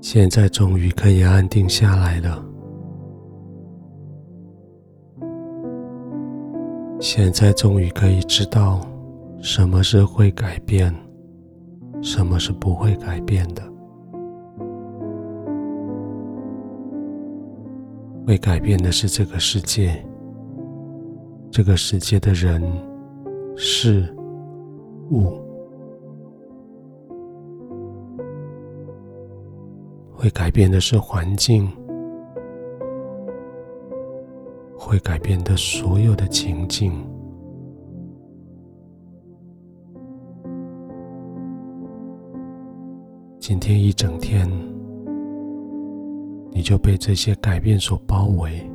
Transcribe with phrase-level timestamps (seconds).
[0.00, 2.44] 现在终于可以安定下来了。
[6.98, 8.80] 现在终于可以知道
[9.40, 10.94] 什么是会改变，
[12.02, 13.62] 什么是不会改变的。
[18.26, 20.04] 会改变的是这个世界，
[21.50, 22.62] 这个世界的人、
[23.56, 24.14] 事、
[25.10, 25.49] 物。
[30.20, 31.66] 会改变的是环境，
[34.76, 36.92] 会改变的所有的情境。
[43.38, 44.46] 今天一整天，
[46.50, 48.70] 你就被这些改变所包围，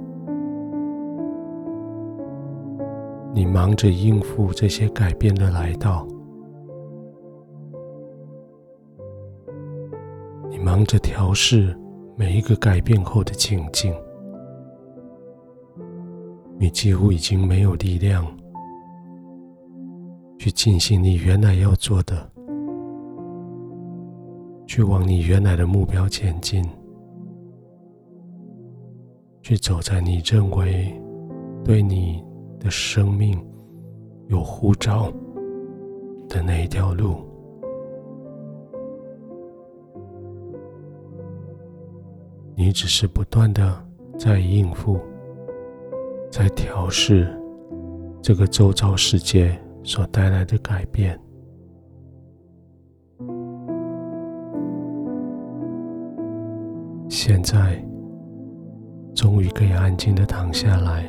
[3.35, 6.07] 你忙着应付这些改变的来到。
[10.65, 11.77] 忙着调试
[12.17, 13.93] 每一个改变后的情境，
[16.57, 18.25] 你几乎已经没有力量
[20.39, 22.27] 去进行你原来要做的，
[24.65, 26.67] 去往你原来的目标前进，
[29.43, 30.91] 去走在你认为
[31.63, 32.25] 对你
[32.59, 33.39] 的生命
[34.29, 35.11] 有呼召
[36.27, 37.34] 的那一条路。
[42.55, 43.85] 你只是不断的
[44.17, 44.99] 在应付，
[46.31, 47.27] 在调试
[48.21, 51.19] 这个周遭世界所带来的改变。
[57.09, 57.83] 现在，
[59.13, 61.05] 终于可以安静的躺下来。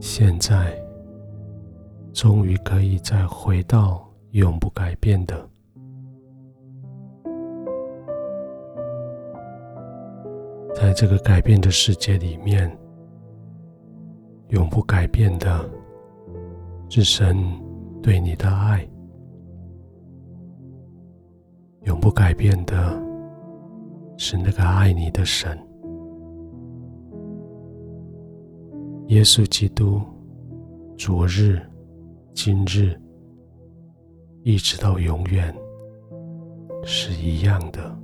[0.00, 0.74] 现在，
[2.12, 5.48] 终于可以再回到永不改变的。
[10.80, 12.74] 在这个改变的世界里面，
[14.48, 15.70] 永不改变的
[16.88, 17.36] 是神
[18.02, 18.80] 对你的爱；
[21.82, 22.98] 永不改变的
[24.16, 25.54] 是那个爱你的神。
[29.08, 30.00] 耶稣基督，
[30.96, 31.60] 昨日、
[32.32, 32.98] 今日，
[34.44, 35.54] 一直到永远，
[36.84, 38.00] 是一样的。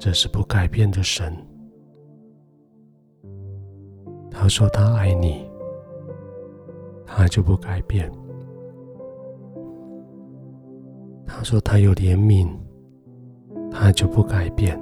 [0.00, 1.30] 这是不改变的神。
[4.30, 5.46] 他说他爱你，
[7.04, 8.10] 他就不改变。
[11.26, 12.48] 他说他有怜悯，
[13.70, 14.80] 他就不改变。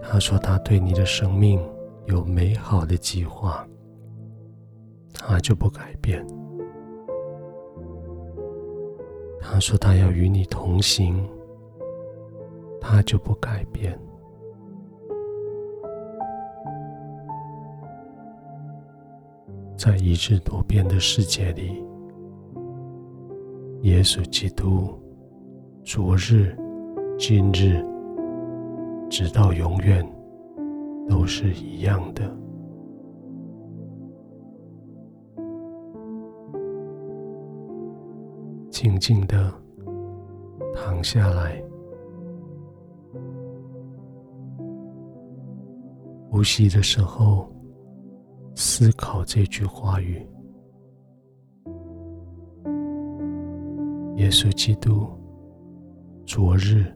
[0.00, 1.60] 他说他对你的生命
[2.06, 3.68] 有美好的计划，
[5.12, 6.26] 他就不改变。
[9.38, 11.22] 他说他要与你同行。
[12.80, 13.98] 他就不改变。
[19.76, 21.84] 在一日多变的世界里，
[23.82, 24.98] 耶稣基督，
[25.84, 26.56] 昨日、
[27.18, 27.84] 今日，
[29.10, 30.04] 直到永远，
[31.08, 32.22] 都是一样的。
[38.70, 39.52] 静静的
[40.74, 41.65] 躺下来。
[46.36, 47.50] 呼吸的时候，
[48.54, 50.16] 思考这句话语：
[54.16, 55.08] 耶稣基督，
[56.26, 56.94] 昨日、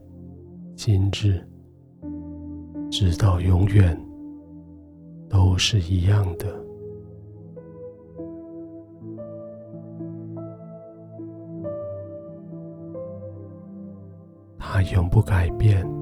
[0.77, 1.43] 今日，
[2.91, 3.99] 直到永远，
[5.27, 6.47] 都是一样的。
[14.59, 16.00] 他永不改变。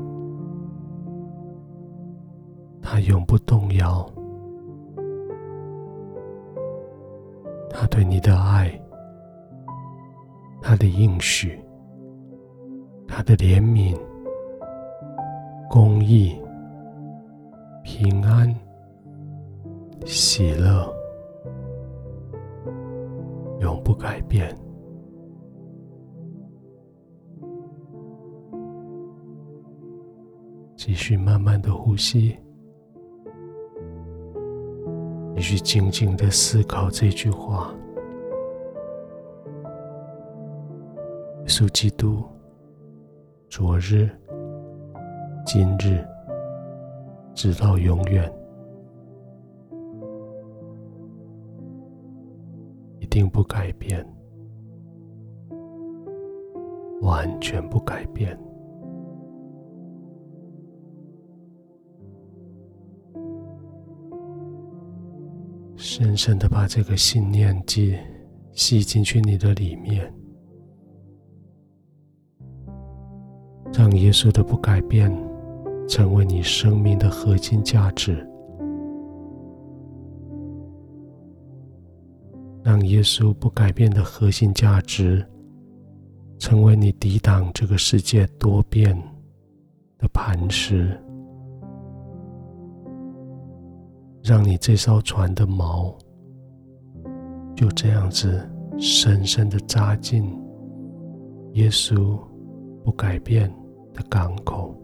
[3.01, 4.05] 永不动摇，
[7.71, 8.71] 他对你的爱，
[10.61, 11.59] 他的应许，
[13.07, 13.99] 他的怜悯、
[15.69, 16.41] 公义、
[17.83, 18.55] 平安、
[20.05, 20.93] 喜乐，
[23.61, 24.57] 永不改变。
[30.77, 32.39] 继续慢慢的呼吸。
[35.39, 37.73] 你去静静的思考这句话：
[41.43, 42.25] 耶稣基督，
[43.49, 44.11] 昨日、
[45.47, 46.05] 今日，
[47.37, 48.29] 直到永远，
[52.99, 54.05] 一定不改变，
[57.01, 58.37] 完全不改变。
[65.81, 67.97] 深深的把这个信念记
[68.51, 70.13] 吸进去你的里面，
[73.73, 75.09] 让耶稣的不改变
[75.89, 78.29] 成为你生命的核心价值。
[82.65, 85.25] 让耶稣不改变的核心价值，
[86.41, 89.01] 成为你抵挡这个世界多变
[89.97, 91.01] 的磐石，
[94.23, 95.95] 让你这艘船的锚
[97.57, 98.49] 就这样子
[98.79, 100.25] 深深的扎进
[101.53, 102.19] 耶稣
[102.85, 103.49] 不改变
[103.93, 104.75] 的港口。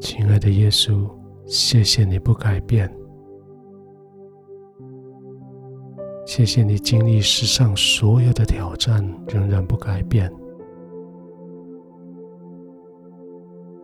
[0.00, 1.08] 亲爱的耶稣，
[1.46, 2.90] 谢谢你不改变，
[6.30, 10.32] 谢谢你经历世上所有的挑战仍然不改变，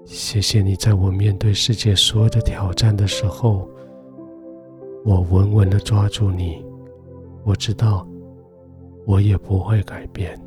[0.05, 3.69] 谢谢你在我面对世界所有的挑战的时候，
[5.05, 6.65] 我稳稳的抓住你，
[7.43, 8.07] 我知道
[9.05, 10.41] 我也不会改变。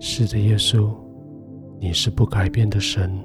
[0.00, 0.92] 是的，耶稣。
[1.78, 3.16] 你是不改变的神，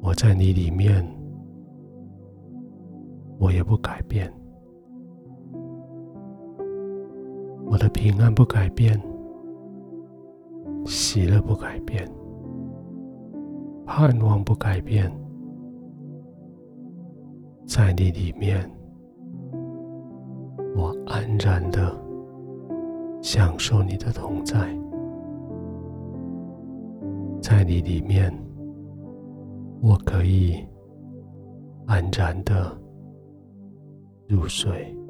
[0.00, 1.06] 我在你里面，
[3.42, 4.32] 我也不改变。
[7.66, 8.96] 我的平安不改变，
[10.86, 12.08] 喜乐不改变，
[13.84, 15.10] 盼望不改变，
[17.66, 18.70] 在你里面，
[20.76, 21.92] 我安然的
[23.20, 24.72] 享受你的同在。
[27.40, 28.32] 在你里面，
[29.82, 30.64] 我可以
[31.86, 32.80] 安然的
[34.28, 35.01] 入睡。